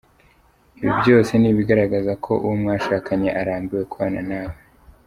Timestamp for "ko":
2.23-2.31